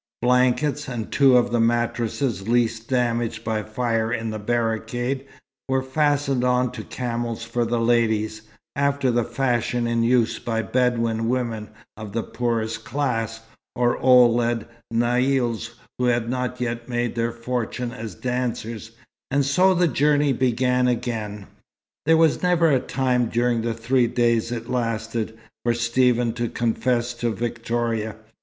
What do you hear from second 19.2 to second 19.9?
and so the